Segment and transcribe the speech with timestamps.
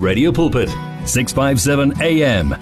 [0.00, 0.70] Radio Pulpit,
[1.04, 2.54] 657 AM.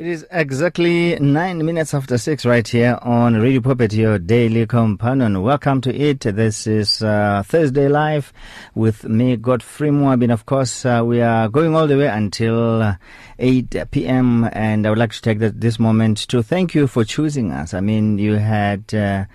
[0.00, 5.42] It is exactly nine minutes after six right here on Radio Pulpit, your daily companion.
[5.42, 6.20] Welcome to it.
[6.20, 8.32] This is uh, Thursday Live
[8.74, 10.32] with me, Godfrey Moabi.
[10.32, 12.94] Of course, uh, we are going all the way until uh,
[13.38, 14.48] 8 p.m.
[14.54, 17.74] And I would like to take this moment to thank you for choosing us.
[17.74, 19.26] I mean, you had uh,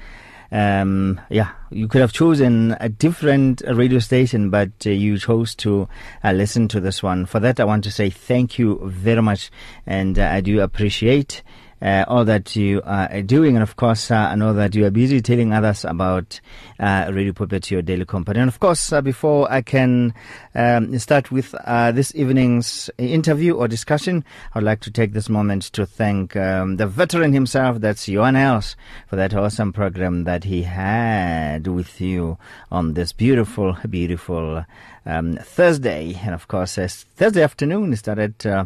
[0.52, 5.88] um, yeah, you could have chosen a different radio station, but uh, you chose to
[6.24, 7.26] uh, listen to this one.
[7.26, 9.50] For that, I want to say thank you very much,
[9.86, 11.42] and uh, I do appreciate
[11.82, 13.56] uh, all that you are doing.
[13.56, 16.40] And of course, uh, I know that you are busy telling others about
[16.80, 18.40] uh, Radio Pulpit, your daily company.
[18.40, 20.14] And of course, uh, before I can
[20.56, 24.24] um, start with uh, this evening's interview or discussion,
[24.54, 28.36] I would like to take this moment to thank um, the veteran himself, that's Johan
[28.36, 28.76] Els,
[29.08, 32.38] for that awesome program that he had with you
[32.72, 34.66] on this beautiful, beautiful
[35.06, 36.20] um, Thursday.
[36.24, 38.66] And of course, Thursday afternoon, he started uh,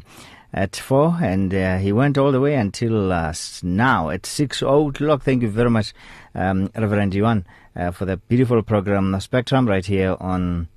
[0.55, 5.21] at 4 and uh, he went all the way until uh, now at 6 o'clock.
[5.21, 5.93] Thank you very much,
[6.33, 10.69] um, Reverend Johan, uh, for the beautiful program the Spectrum right here on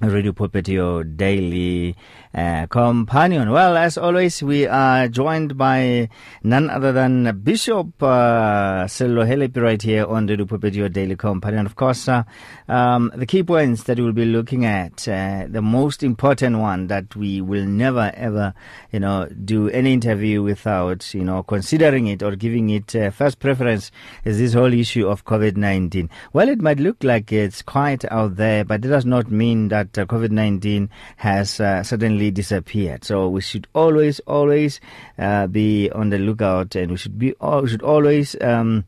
[0.00, 1.96] Radio Pulpit, your daily
[2.34, 3.50] uh, companion.
[3.50, 6.08] Well, as always, we are joined by
[6.42, 11.66] none other than Bishop uh, right here on the your daily companion.
[11.66, 12.24] Of course, uh,
[12.68, 17.14] um, the key points that we'll be looking at, uh, the most important one that
[17.14, 18.54] we will never ever,
[18.90, 23.38] you know, do any interview without, you know, considering it or giving it uh, first
[23.38, 23.90] preference
[24.24, 26.08] is this whole issue of COVID-19.
[26.32, 29.96] Well, it might look like it's quite out there, but it does not mean that
[29.96, 31.82] uh, COVID 19 has uh,
[32.30, 33.04] disappeared.
[33.04, 34.80] So we should always, always
[35.18, 38.36] uh, be on the lookout and we should, be, we should always.
[38.40, 38.84] Um,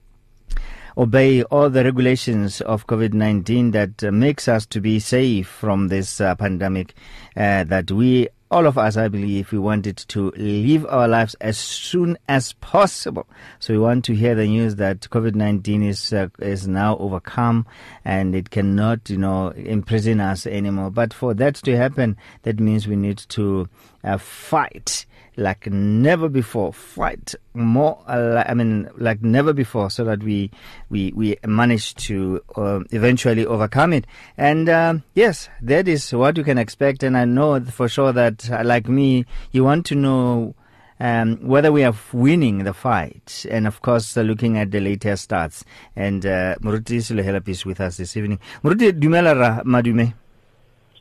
[0.98, 6.22] obey all the regulations of COVID-19 that uh, makes us to be safe from this
[6.22, 6.94] uh, pandemic
[7.36, 11.58] uh, that we all of us, I believe, we wanted to live our lives as
[11.58, 13.26] soon as possible.
[13.58, 17.66] So we want to hear the news that COVID-19 is uh, is now overcome
[18.04, 20.90] and it cannot, you know, imprison us anymore.
[20.90, 23.68] But for that to happen, that means we need to
[24.04, 25.06] uh, fight
[25.36, 26.72] like never before.
[26.72, 30.50] Fight more, uh, I mean, like never before, so that we
[30.88, 34.06] we we manage to uh, eventually overcome it.
[34.36, 37.02] And uh, yes, that is what you can expect.
[37.02, 40.54] And I know for sure that, uh, like me, you want to know.
[40.98, 45.28] Um, whether we are winning the fight, and of course, uh, looking at the latest
[45.28, 45.62] stats.
[45.94, 48.40] And uh, Muruti Sello Helepi is with us this evening.
[48.64, 50.14] Muruti Dumela Madume.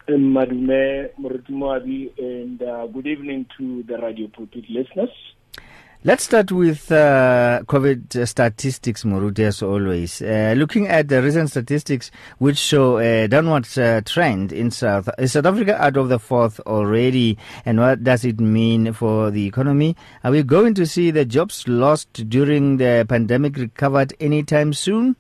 [0.09, 1.09] Madume
[1.49, 5.09] Moabi, and uh, good evening to the Radio Pulpit listeners.
[6.03, 10.21] Let's start with uh, COVID statistics, Muruti, as always.
[10.21, 15.31] Uh, looking at the recent statistics, which show a downward uh, trend in South is
[15.31, 19.95] South Africa out of the fourth already, and what does it mean for the economy?
[20.23, 25.16] Are we going to see the jobs lost during the pandemic recovered anytime soon?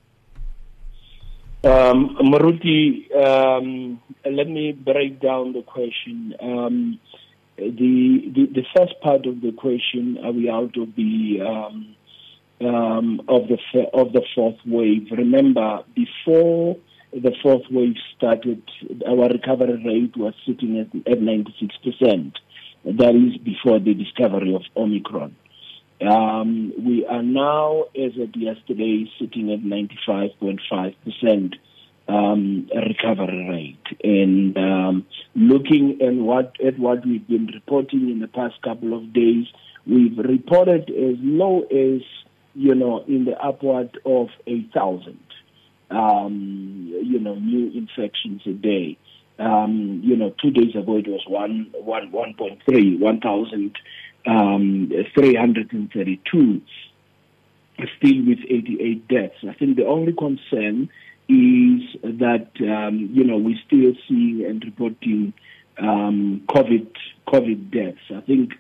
[1.65, 6.35] Um, Maruti, um, let me break down the question.
[6.39, 6.99] Um,
[7.57, 11.95] the, the, the first part of the question: Are we out of the um,
[12.61, 13.57] um, of the
[13.95, 15.07] of the fourth wave?
[15.09, 16.77] Remember, before
[17.11, 18.61] the fourth wave started,
[19.07, 22.37] our recovery rate was sitting at, at 96 percent.
[22.83, 25.35] That is before the discovery of Omicron.
[26.01, 31.53] Um, we are now, as of yesterday, sitting at 95.5%
[32.07, 33.99] um, recovery rate.
[34.03, 39.13] And um, looking at what, at what we've been reporting in the past couple of
[39.13, 39.47] days,
[39.87, 42.01] we've reported as low as,
[42.53, 45.17] you know, in the upward of 8,000,
[45.91, 48.97] um, you know, new infections a day.
[49.37, 53.77] Um, you know, two days ago it was one, one, 1.3, 1,000
[54.25, 56.61] um, 332,
[57.97, 59.35] still with 88 deaths.
[59.47, 60.89] I think the only concern
[61.27, 65.33] is that um, you know we're still seeing and reporting
[65.79, 66.87] um, COVID
[67.27, 68.01] COVID deaths.
[68.15, 68.53] I think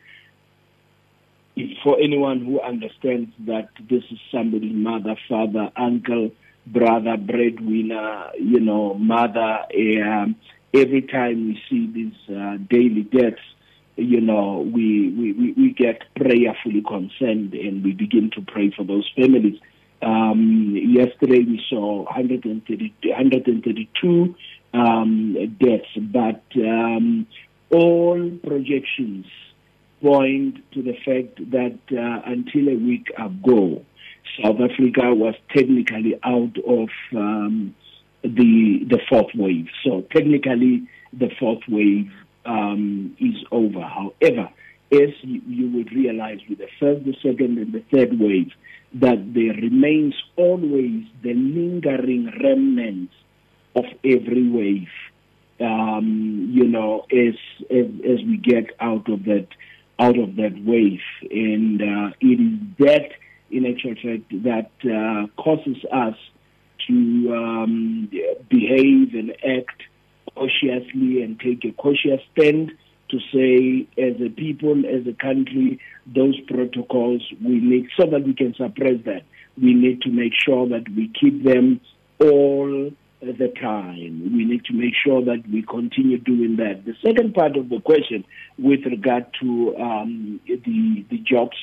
[1.83, 6.31] for anyone who understands that this is somebody's mother, father, uncle,
[6.67, 9.59] brother, breadwinner, you know, mother.
[9.69, 10.27] Uh,
[10.73, 13.41] every time we see these uh, daily deaths,
[13.97, 19.09] you know, we, we, we get prayerfully concerned and we begin to pray for those
[19.15, 19.59] families.
[20.01, 24.35] Um, yesterday we saw 130, 132
[24.73, 27.27] um, deaths, but um,
[27.71, 29.25] all projections
[30.01, 33.83] point to the fact that uh, until a week ago,
[34.43, 37.73] South Africa was technically out of um,
[38.23, 39.67] the the fourth wave.
[39.83, 42.11] So technically, the fourth wave
[42.45, 43.81] um, is over.
[43.81, 44.49] However,
[44.91, 48.51] as you, you would realize with the first, the second, and the third wave,
[48.93, 53.13] that there remains always the lingering remnants
[53.75, 54.87] of every wave.
[55.59, 57.35] Um, you know, as,
[57.71, 59.47] as as we get out of that
[59.99, 60.99] out of that wave,
[61.31, 63.11] and uh, it is that,
[63.49, 66.15] in actual fact, that uh, causes us
[66.87, 68.09] to um,
[68.49, 69.81] behave and act
[70.35, 72.71] cautiously and take a cautious stand
[73.09, 78.33] to say, as a people, as a country, those protocols we need so that we
[78.33, 79.23] can suppress that.
[79.61, 81.81] We need to make sure that we keep them
[82.19, 82.91] all
[83.21, 84.31] the time.
[84.35, 86.85] We need to make sure that we continue doing that.
[86.85, 88.25] The second part of the question,
[88.57, 91.57] with regard to um, the the jobs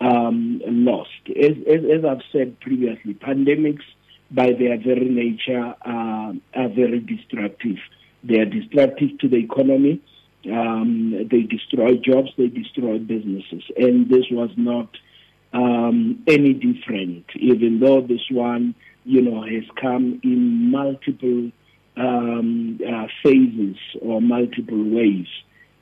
[0.00, 3.84] um, lost, as, as, as, I've said previously, pandemics
[4.30, 7.78] by their very nature uh, are very destructive.
[8.22, 10.00] They are destructive to the economy.
[10.50, 12.30] Um, they destroy jobs.
[12.36, 14.88] They destroy businesses, and this was not
[15.52, 17.26] um, any different.
[17.36, 18.74] Even though this one,
[19.04, 21.50] you know, has come in multiple
[21.96, 25.26] um, uh, phases or multiple ways,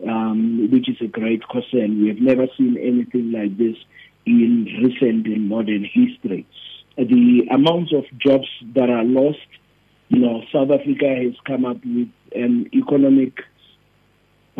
[0.07, 2.03] um, which is a great concern.
[2.03, 3.77] We have never seen anything like this
[4.27, 6.47] in recent and modern history.
[6.97, 9.39] The amounts of jobs that are lost,
[10.09, 13.35] you know, South Africa has come up with an economic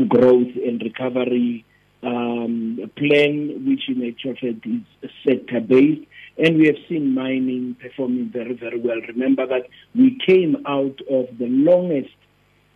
[0.09, 1.65] growth and recovery
[2.03, 6.07] um, plan, which in actual fact is sector based.
[6.37, 9.01] And we have seen mining performing very, very well.
[9.09, 12.15] Remember that we came out of the longest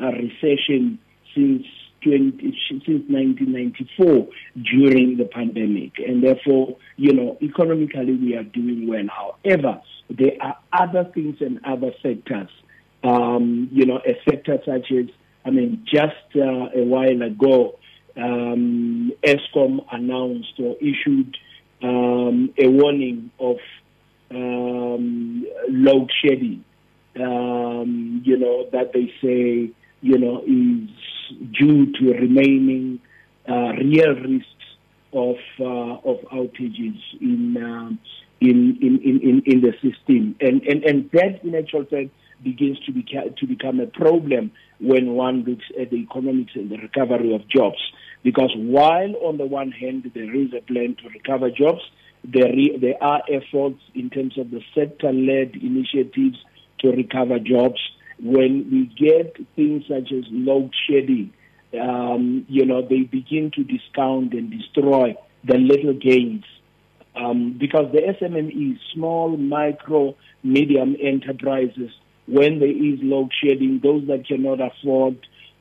[0.00, 0.98] uh, recession
[1.34, 1.64] since
[2.02, 2.38] 20,
[2.68, 4.28] since 1994
[4.62, 9.06] during the pandemic, and therefore, you know, economically we are doing well.
[9.08, 12.48] However, there are other things and other sectors,
[13.04, 15.06] um, you know, a sector such as,
[15.44, 17.78] I mean, just uh, a while ago,
[18.16, 21.36] um, Eskom announced or issued
[21.82, 23.56] um, a warning of
[24.30, 26.64] um, load shedding.
[27.14, 29.70] Um, you know that they say
[30.02, 30.90] you know is
[31.58, 33.00] due to remaining
[33.48, 34.48] uh, real risks
[35.12, 37.98] of uh, of outages in, um,
[38.40, 42.10] in, in, in in the system, and and and that in actual fact
[42.42, 44.50] begins to be to become a problem
[44.80, 47.78] when one looks at the economics and the recovery of jobs.
[48.24, 51.80] Because while on the one hand there is a plan to recover jobs,
[52.24, 56.38] there, re- there are efforts in terms of the sector-led initiatives
[56.80, 57.80] to recover jobs.
[58.22, 61.32] When we get things such as load shedding,
[61.80, 66.44] um, you know, they begin to discount and destroy the little gains.
[67.14, 71.90] Um, because the SMMEs, small, micro, medium enterprises,
[72.26, 75.18] when there is load shedding, those that cannot afford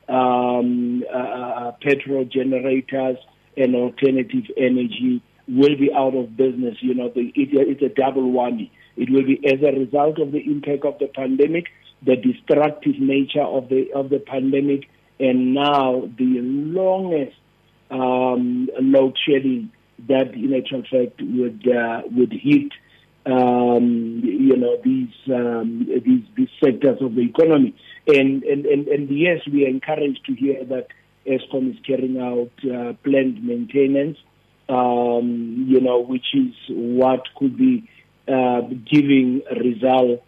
[0.08, 3.18] um, uh, uh, petrol generators
[3.56, 6.76] and alternative energy will be out of business.
[6.80, 8.70] You know, the, it, it's a double whammy.
[8.96, 11.66] It will be as a result of the impact of the pandemic,
[12.04, 14.88] the destructive nature of the of the pandemic,
[15.20, 17.36] and now the longest
[17.90, 19.70] um, load shedding
[20.08, 22.72] that, in actual fact, would uh, would hit
[23.26, 27.74] um, you know these um, these these sectors of the economy.
[28.06, 30.88] And, and, and, and yes, we are encouraged to hear that
[31.24, 34.18] Eskom is carrying out uh, planned maintenance,
[34.68, 37.88] um, you know, which is what could be
[38.26, 40.24] uh, giving result,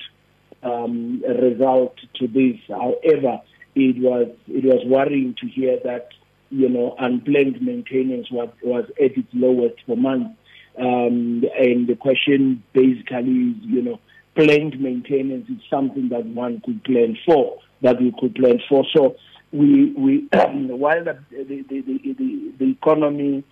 [0.64, 2.58] um, result to this.
[2.68, 3.40] However,
[3.74, 6.08] it was it was worrying to hear that
[6.50, 10.38] you know unplanned maintenance was was at its lowest for months.
[10.76, 14.00] Um, and the question basically is, you know,
[14.34, 18.84] planned maintenance is something that one could plan for that we could plan for.
[18.94, 19.16] So
[19.52, 23.44] we we while the the the, the, the economy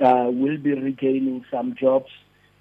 [0.00, 2.10] uh, will be regaining some jobs,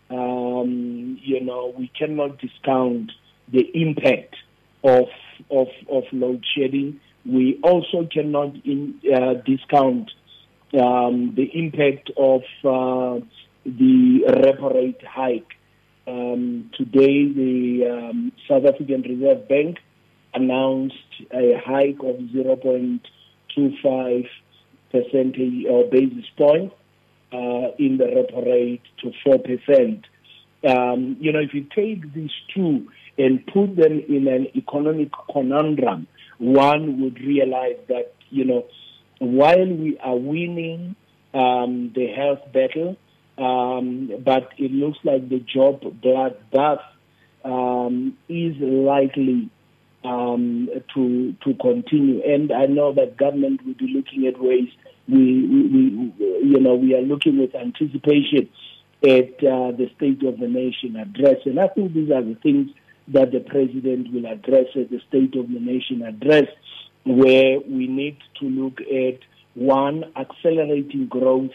[0.10, 3.12] um, you know, we cannot discount
[3.52, 4.36] the impact
[4.84, 5.08] of
[5.52, 7.00] of of load shedding.
[7.26, 10.10] We also cannot in, uh, discount
[10.74, 13.20] um, the impact of uh,
[13.66, 15.54] the repo rate hike.
[16.08, 19.78] Um, today, the um, South African Reserve Bank
[20.34, 20.96] announced
[21.34, 24.30] a hike of 0.25
[24.92, 26.72] percentage or basis point
[27.34, 30.04] uh, in the repo rate to 4%.
[30.68, 36.08] Um, you know, if you take these two and put them in an economic conundrum,
[36.38, 38.66] one would realize that, you know,
[39.20, 40.96] while we are winning
[41.34, 42.96] um, the health battle,
[43.38, 46.82] um, but it looks like the job bloodbath
[47.44, 49.50] um, is likely
[50.04, 52.22] um, to to continue.
[52.24, 54.70] And I know that government will be looking at ways.
[55.08, 58.50] We, we, we you know, we are looking with anticipation
[59.04, 62.72] at uh, the State of the Nation address, and I think these are the things
[63.10, 66.48] that the president will address at the State of the Nation address,
[67.06, 69.20] where we need to look at
[69.56, 71.52] one accelerating growth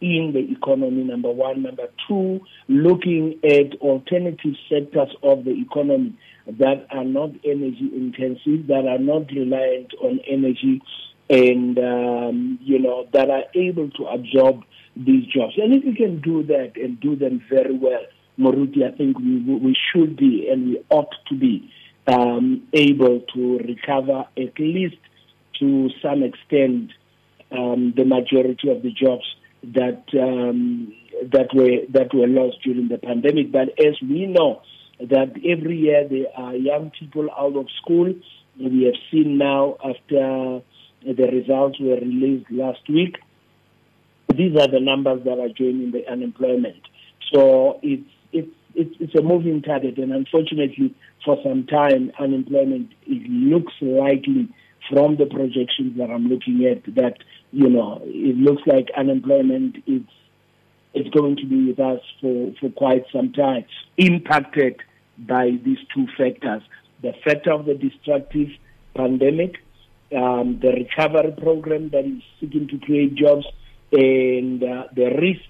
[0.00, 1.62] in the economy, number one.
[1.62, 6.14] Number two, looking at alternative sectors of the economy
[6.46, 10.80] that are not energy intensive, that are not reliant on energy,
[11.30, 14.62] and, um, you know, that are able to absorb
[14.96, 15.54] these jobs.
[15.58, 18.02] And if we can do that and do them very well,
[18.38, 21.70] Moruti, I think we, we should be and we ought to be
[22.06, 24.96] um, able to recover at least
[25.58, 26.92] to some extent
[27.50, 29.24] um, the majority of the jobs
[29.62, 30.94] that um,
[31.32, 33.50] that were that were lost during the pandemic.
[33.50, 34.62] But as we know
[35.00, 38.14] that every year there are young people out of school.
[38.58, 40.60] We have seen now after
[41.02, 43.16] the results were released last week.
[44.34, 46.82] These are the numbers that are joining the unemployment.
[47.32, 50.94] So it's it's it's, it's a moving target, and unfortunately,
[51.24, 54.48] for some time, unemployment it looks likely
[54.90, 57.18] from the projections that I'm looking at that
[57.52, 60.02] you know it looks like unemployment is
[60.94, 63.64] it's going to be with us for, for quite some time,
[63.96, 64.80] impacted
[65.18, 66.62] by these two factors.
[67.02, 68.48] The factor of the destructive
[68.94, 69.56] pandemic,
[70.16, 73.44] um, the recovery program that is seeking to create jobs,
[73.92, 75.48] and uh, the risk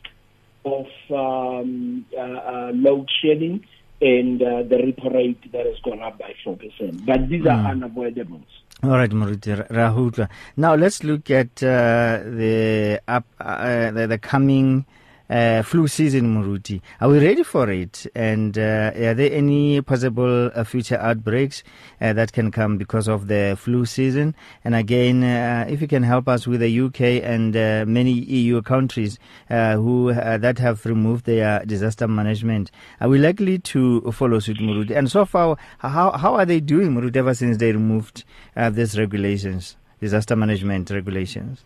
[0.69, 3.65] of um, uh, uh, load shedding
[4.01, 7.05] and uh, the repo rate that has gone up by 4%.
[7.05, 7.53] But these mm.
[7.53, 7.83] are hmm.
[7.83, 8.41] unavoidable.
[8.85, 10.29] All right, Moruti Rahutla.
[10.57, 14.87] Now let's look at uh, the up uh, the, the, coming
[15.31, 16.81] uh, flu season, Moruti.
[17.01, 18.07] Are we ready for it?
[18.15, 21.63] And uh, are there any possible uh, future outbreaks
[22.01, 24.35] uh, that can come because of the flu season?
[24.65, 28.63] And again, uh, if you can help us with the UK and uh, many EU
[28.63, 29.19] countries
[29.49, 32.71] who that have removed their disaster management,
[33.01, 34.97] are we likely to follow suit, Moruti?
[34.97, 38.25] And so far, how how are they doing, Moruti, ever since they removed
[38.57, 41.65] these regulations, disaster management regulations?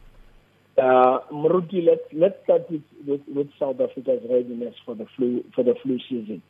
[0.79, 5.62] Uh, Mruti, let's let's start with, with, with, South Africa's readiness for the flu for
[5.62, 6.43] the flu season.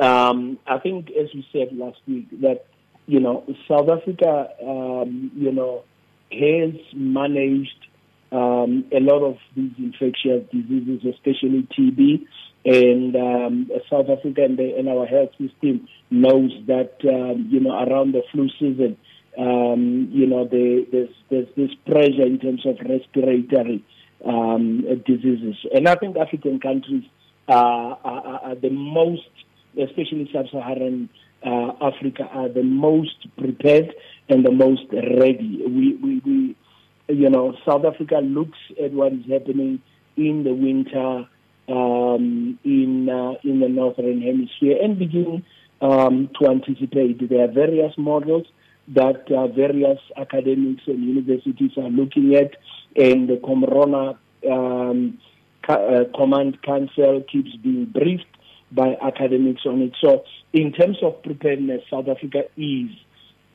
[0.00, 2.64] Um, I think, as we said last week, that
[3.06, 5.84] you know South Africa, um, you know,
[6.32, 7.86] has managed
[8.32, 12.26] um, a lot of these infectious diseases, especially TB,
[12.64, 17.72] and um, South Africa and, the, and, our health system knows that um, you know
[17.72, 18.96] around the flu season
[19.38, 23.84] um, you know, the, there's, there's this pressure in terms of respiratory
[24.24, 25.56] um, diseases.
[25.74, 27.04] And I think African countries
[27.48, 29.28] are, are, are the most,
[29.80, 31.08] especially sub-Saharan
[31.44, 33.92] uh, Africa, are the most prepared
[34.28, 35.62] and the most ready.
[35.66, 36.56] We, we, we,
[37.08, 39.82] you know, South Africa looks at what is happening
[40.16, 41.28] in the winter
[41.68, 45.44] um, in uh, in the northern hemisphere and begin
[45.80, 47.28] um, to anticipate.
[47.28, 48.46] There are various models
[48.88, 52.52] that uh, various academics and universities are looking at,
[52.96, 54.18] and the Corona
[54.50, 55.18] um,
[55.68, 58.26] uh, Command Council keeps being briefed
[58.70, 59.92] by academics on it.
[60.00, 62.90] So, in terms of preparedness, South Africa is,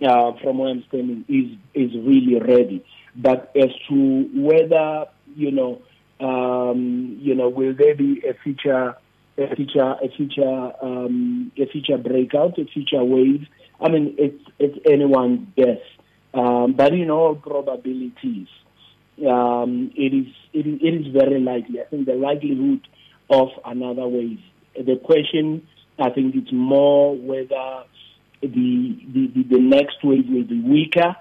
[0.02, 2.86] uh, from what I'm standing, is is really ready.
[3.16, 5.06] But as to whether
[5.36, 5.82] you know,
[6.20, 8.96] um, you know, will there be a future,
[9.38, 13.48] a future, a future, um, a future breakout, a future wave?
[13.82, 15.82] I mean, it's it's anyone's guess,
[16.34, 18.48] um, but in all probabilities,
[19.28, 21.82] um, it is it it is very likely.
[21.82, 22.88] I think the likelihood
[23.30, 24.40] of another wave.
[24.76, 25.68] The question,
[25.98, 27.84] I think, it's more whether
[28.42, 31.16] the the, the, the next wave will be weaker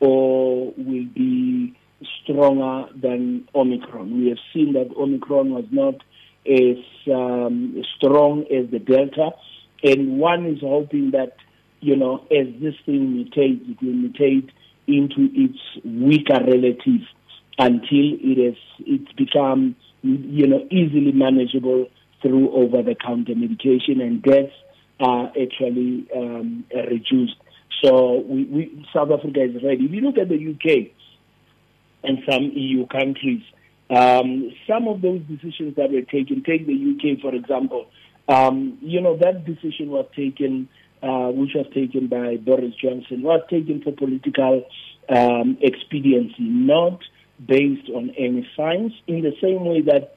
[0.00, 1.76] or will be
[2.22, 4.20] stronger than Omicron.
[4.20, 5.94] We have seen that Omicron was not
[6.46, 6.76] as
[7.12, 9.30] um, strong as the Delta,
[9.82, 11.36] and one is hoping that
[11.84, 14.48] you know, as this thing mutates, it will mutate
[14.86, 17.02] into its weaker relative
[17.58, 21.86] until it has it's become you know easily manageable
[22.22, 24.52] through over-the-counter medication and deaths
[24.98, 27.36] are actually um, reduced.
[27.82, 29.84] So we, we, South Africa is ready.
[29.84, 30.90] If you look at the UK
[32.02, 33.42] and some EU countries,
[33.90, 37.86] um, some of those decisions that were taken, take the UK for example,
[38.26, 40.68] um, you know that decision was taken
[41.04, 44.64] uh, which was taken by Boris Johnson, was taken for political
[45.08, 47.00] um, expediency, not
[47.46, 50.16] based on any science, in the same way that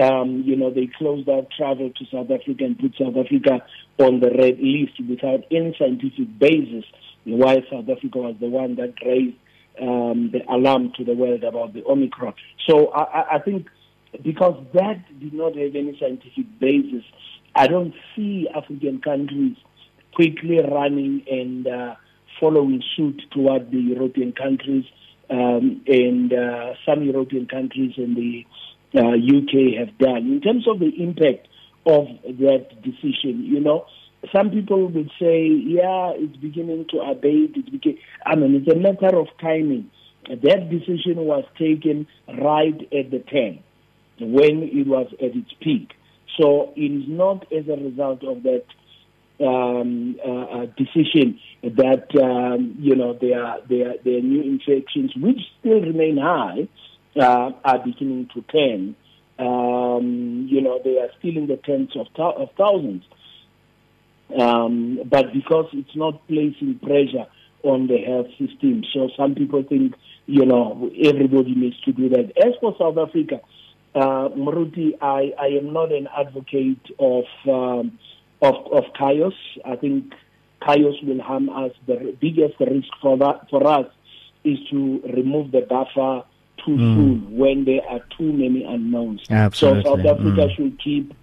[0.00, 3.64] um, you know, they closed out travel to South Africa and put South Africa
[3.98, 6.84] on the red list without any scientific basis
[7.24, 9.36] why South Africa was the one that raised
[9.80, 12.34] um, the alarm to the world about the Omicron.
[12.68, 13.68] So I, I think
[14.22, 17.04] because that did not have any scientific basis,
[17.54, 19.56] I don't see African countries
[20.14, 21.94] quickly running and uh,
[22.40, 24.84] following suit toward the European countries
[25.30, 28.44] um, and uh, some European countries and the
[28.94, 30.30] uh, UK have done.
[30.30, 31.48] In terms of the impact
[31.86, 33.86] of that decision, you know,
[34.34, 37.52] some people would say, yeah, it's beginning to abate.
[37.56, 39.90] It's begin- I mean, it's a matter of timing.
[40.28, 43.60] That decision was taken right at the time
[44.20, 45.92] when it was at its peak.
[46.38, 48.64] So it is not as a result of that
[49.42, 56.16] um, uh, decision that um, you know their their their new infections, which still remain
[56.18, 56.68] high,
[57.20, 58.96] uh, are beginning to turn.
[59.38, 63.04] Um, you know they are still in the tens of, th- of thousands,
[64.38, 67.26] um, but because it's not placing pressure
[67.62, 69.94] on the health system, so some people think
[70.26, 72.32] you know everybody needs to do that.
[72.36, 73.40] As for South Africa,
[73.94, 77.98] uh, Maruti, I, I am not an advocate of um,
[78.42, 79.34] of, of chaos.
[79.64, 80.12] I think
[80.66, 81.72] chaos will harm us.
[81.86, 83.86] The biggest risk for that for us
[84.44, 86.24] is to remove the buffer
[86.64, 86.94] too mm.
[86.96, 89.22] soon when there are too many unknowns.
[89.30, 89.82] Absolutely.
[89.84, 90.56] So South Africa mm.
[90.56, 91.14] should keep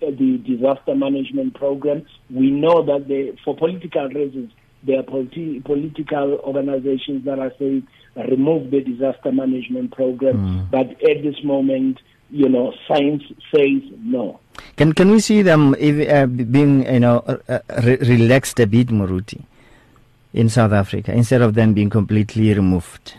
[0.00, 2.06] the disaster management program.
[2.30, 4.52] We know that they, for political reasons,
[4.84, 7.86] there are politi- political organizations that are saying
[8.28, 10.36] remove the disaster management program.
[10.36, 10.70] Mm.
[10.70, 11.98] But at this moment,
[12.30, 13.22] you know, science
[13.54, 14.40] says no.
[14.76, 17.18] Can can we see them uh, being, you know,
[17.48, 19.42] uh, re- relaxed a bit, Moruti,
[20.32, 23.14] in South Africa, instead of them being completely removed?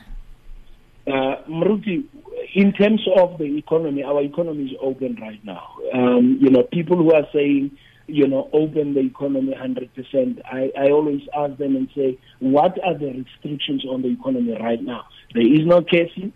[1.08, 2.06] Uh, Maruti,
[2.54, 5.75] in terms of the economy, our economy is open right now.
[5.94, 7.72] Um, you know, people who are saying,
[8.08, 12.98] you know, open the economy 100%, I, I always ask them and say, what are
[12.98, 15.06] the restrictions on the economy right now?
[15.34, 16.32] There is no curfew.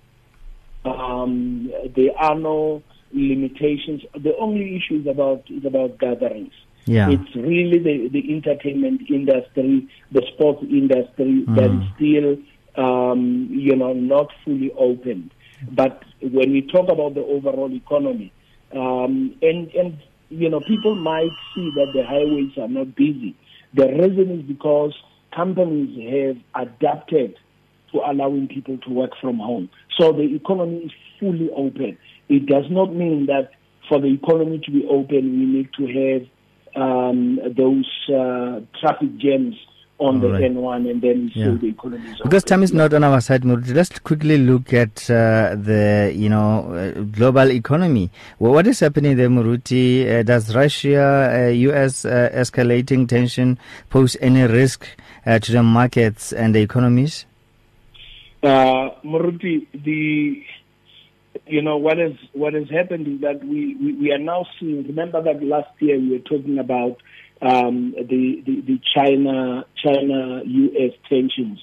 [0.86, 4.02] Um, there are no limitations.
[4.14, 6.54] The only issue is about is about gatherings.
[6.86, 7.10] Yeah.
[7.10, 11.56] It's really the, the entertainment industry, the sports industry mm.
[11.56, 15.32] that is still, um, you know, not fully opened.
[15.72, 18.34] But when we talk about the overall economy,
[18.74, 19.98] um, and and
[20.30, 23.36] you know, people might see that the highways are not busy.
[23.76, 24.94] The reason is because
[25.34, 27.38] companies have adapted
[27.94, 29.70] to allowing people to work from home.
[29.98, 31.98] So the economy is fully open.
[32.30, 33.52] It does not mean that
[33.88, 36.28] for the economy to be open, we need to have
[36.82, 39.56] um, those uh, traffic jams
[40.00, 40.52] on All the right.
[40.52, 41.52] N1 and then yeah.
[41.52, 42.48] the economy is Because open.
[42.50, 43.74] time is not on our side, Murti.
[43.76, 48.10] Let's quickly look at uh, the you know uh, global economy.
[48.40, 50.20] Well, what is happening there, Muruti?
[50.20, 52.06] Uh, does Russia, U.S.
[52.06, 54.88] Uh, uh, escalating tension pose any risk
[55.26, 57.26] to the markets and the economies?
[58.44, 60.44] Uh, Muruti, the
[61.48, 64.86] you know what has what has happened is that we, we, we, are now seeing.
[64.86, 66.98] Remember that last year we were talking about
[67.42, 70.92] um, the, the, the China China U.S.
[71.08, 71.60] tensions.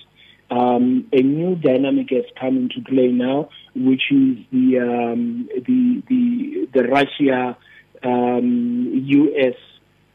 [0.51, 6.69] Um, a new dynamic has come into play now, which is the um, the the
[6.73, 7.59] the Russia
[8.03, 9.55] um U.S.
[9.55, 9.71] Um,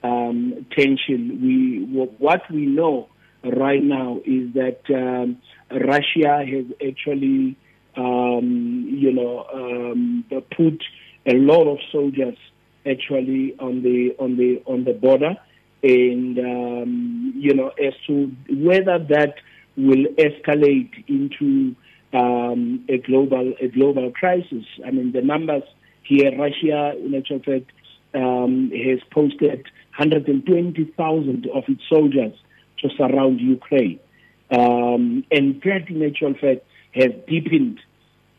[0.06, 1.40] um, tension.
[1.42, 3.10] We what we know
[3.44, 5.38] right now is that um,
[5.72, 7.58] Russia has actually,
[7.98, 10.26] um, you know, um,
[10.56, 10.84] put
[11.26, 12.38] a lot of soldiers
[12.86, 15.36] actually on the on the on the border,
[15.84, 19.36] and um, you know, as to whether that
[19.78, 21.76] will escalate into
[22.14, 24.66] um, a global a global crisis.
[24.86, 25.64] I mean, the numbers
[26.04, 27.72] here, Russia, in actual fact,
[28.14, 29.66] um, has posted
[29.98, 32.34] 120,000 of its soldiers
[32.80, 34.00] to surround Ukraine.
[34.52, 37.80] Um, and that, in actual fact, has deepened,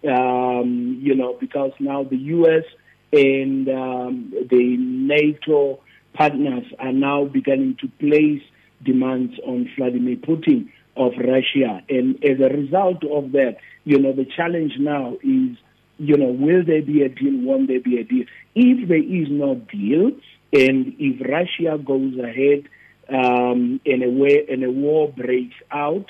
[0.08, 2.64] um, you know, because now the U.S.
[3.12, 5.80] and um, the NATO
[6.14, 8.42] partners are now beginning to place
[8.82, 11.82] demands on Vladimir Putin of Russia.
[11.88, 15.56] And as a result of that, you know, the challenge now is,
[15.98, 17.38] you know, will there be a deal?
[17.40, 18.24] Won't there be a deal?
[18.54, 20.12] If there is no deal,
[20.52, 22.68] and if Russia goes ahead
[23.08, 26.06] um, and a way and a war breaks out,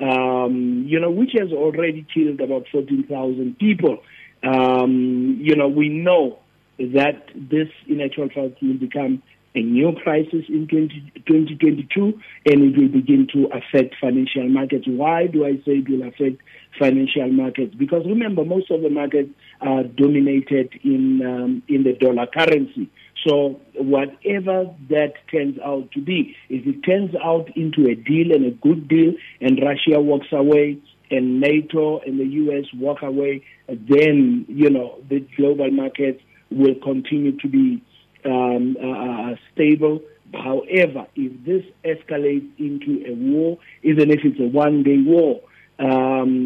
[0.00, 3.98] um, you know, which has already killed about 14,000 people.
[4.42, 6.38] Um, you know, we know
[6.78, 9.22] that this, in actual fact, will become
[9.56, 14.84] a new crisis in 20, 2022 and it will begin to affect financial markets.
[14.86, 16.42] Why do I say it will affect
[16.78, 17.74] financial markets?
[17.74, 19.30] Because remember, most of the markets
[19.62, 22.90] are dominated in um, in the dollar currency.
[23.24, 28.46] So whatever that turns out to be, if it turns out into a deal and
[28.46, 30.78] a good deal, and Russia walks away,
[31.10, 37.36] and NATO and the US walk away, then you know the global markets will continue
[37.38, 37.82] to be
[38.24, 40.00] um, uh, uh stable.
[40.34, 45.40] However, if this escalates into a war, even if it's a one-day war,
[45.78, 46.45] um,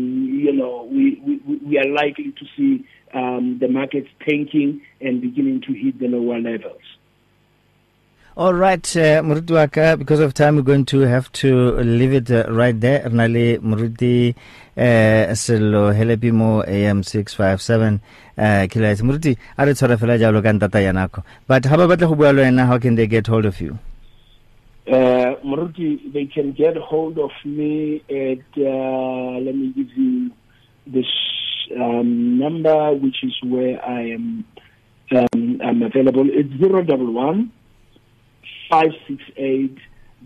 [1.70, 6.38] we, are likely to see um, the markets tanking and beginning to hit the lower
[6.38, 6.82] levels.
[8.36, 12.46] All right, uh, Muruti because of time, we're going to have to leave it uh,
[12.48, 13.00] right there.
[13.00, 14.34] Ernale Muruti
[14.76, 18.00] uh, Sello Helepimo AM 657
[18.38, 19.02] uh, kilohertz.
[19.02, 21.24] Muruti, a re tshwara fela jalo ka ntata ya nako.
[21.46, 23.78] But ha ba batla go bua le wena, how can they get hold of you?
[24.86, 30.30] Uh, Muruti, they can get hold of me at, uh, let me give you
[30.86, 31.06] this
[31.76, 34.44] um, number, which is where I am
[35.12, 36.28] um, I'm available.
[36.30, 37.52] It's 011
[38.70, 39.78] 568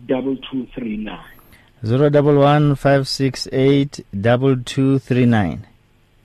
[0.07, 1.19] 2239.
[1.83, 5.67] 011 568 2239.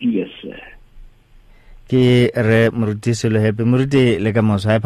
[0.01, 0.61] Yes, sir.
[1.89, 4.79] Ke re Muruti Sello Helepi Muruti le ka moso ha.